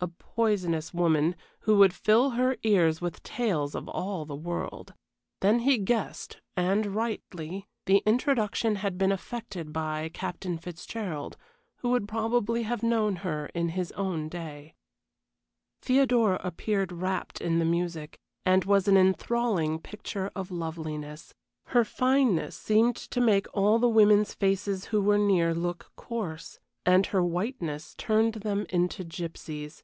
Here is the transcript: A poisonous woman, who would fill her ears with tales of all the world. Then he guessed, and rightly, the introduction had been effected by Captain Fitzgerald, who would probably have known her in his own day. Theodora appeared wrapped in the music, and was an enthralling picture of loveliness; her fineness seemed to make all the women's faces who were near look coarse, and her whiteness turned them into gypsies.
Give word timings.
A 0.00 0.08
poisonous 0.08 0.92
woman, 0.92 1.34
who 1.60 1.78
would 1.78 1.94
fill 1.94 2.30
her 2.32 2.58
ears 2.62 3.00
with 3.00 3.22
tales 3.22 3.74
of 3.74 3.88
all 3.88 4.26
the 4.26 4.36
world. 4.36 4.92
Then 5.40 5.60
he 5.60 5.78
guessed, 5.78 6.42
and 6.58 6.94
rightly, 6.94 7.66
the 7.86 8.02
introduction 8.04 8.76
had 8.76 8.98
been 8.98 9.10
effected 9.12 9.72
by 9.72 10.10
Captain 10.12 10.58
Fitzgerald, 10.58 11.38
who 11.76 11.88
would 11.88 12.06
probably 12.06 12.64
have 12.64 12.82
known 12.82 13.16
her 13.16 13.46
in 13.54 13.70
his 13.70 13.92
own 13.92 14.28
day. 14.28 14.74
Theodora 15.80 16.38
appeared 16.44 16.92
wrapped 16.92 17.40
in 17.40 17.58
the 17.58 17.64
music, 17.64 18.18
and 18.44 18.66
was 18.66 18.86
an 18.86 18.98
enthralling 18.98 19.78
picture 19.78 20.30
of 20.36 20.50
loveliness; 20.50 21.32
her 21.68 21.82
fineness 21.84 22.54
seemed 22.56 22.96
to 22.96 23.22
make 23.22 23.46
all 23.54 23.78
the 23.78 23.88
women's 23.88 24.34
faces 24.34 24.86
who 24.86 25.00
were 25.00 25.16
near 25.16 25.54
look 25.54 25.92
coarse, 25.96 26.58
and 26.84 27.06
her 27.06 27.24
whiteness 27.24 27.94
turned 27.96 28.34
them 28.34 28.66
into 28.68 29.02
gypsies. 29.02 29.82